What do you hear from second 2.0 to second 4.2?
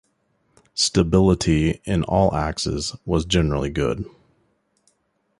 all axes was generally good.